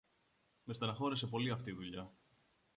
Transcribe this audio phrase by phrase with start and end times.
[0.63, 2.11] Με στενοχώρεσε πολύ αυτή η δουλειά